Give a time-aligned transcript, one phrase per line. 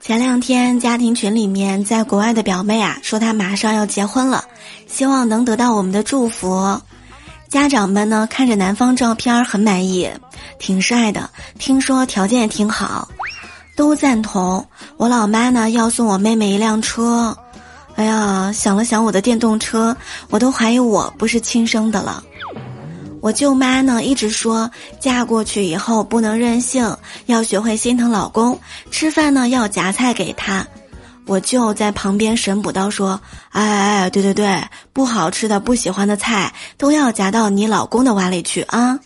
[0.00, 4.44] 前两天家庭群里面，在国外的表妹啊说她马上要结婚了，
[4.86, 6.80] 希望能得到我们的祝福。
[7.48, 10.08] 家长们呢看着男方照片很满意，
[10.58, 11.28] 挺帅的，
[11.58, 13.08] 听说条件也挺好，
[13.74, 14.64] 都赞同。
[14.96, 17.36] 我老妈呢要送我妹妹一辆车，
[17.96, 19.96] 哎呀，想了想我的电动车，
[20.30, 22.22] 我都怀疑我不是亲生的了。
[23.26, 24.70] 我舅妈呢一直说，
[25.00, 28.56] 嫁过去以后不能任性，要学会心疼老公，
[28.92, 30.64] 吃饭呢要夹菜给他。
[31.26, 33.20] 我舅在旁边神补刀说
[33.50, 34.62] ：“哎哎，对对对，
[34.92, 38.96] 不好吃的、不喜欢的菜都要夹到你老公的碗里去啊。”